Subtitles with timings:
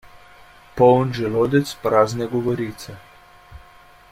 [0.79, 2.97] Poln želodec, prazne govorice.